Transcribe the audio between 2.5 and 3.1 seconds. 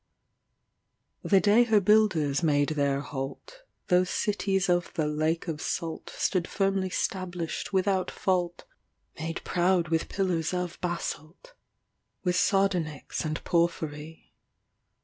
their